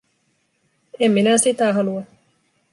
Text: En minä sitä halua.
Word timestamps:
En 0.99 1.11
minä 1.11 1.37
sitä 1.37 1.73
halua. 1.73 2.03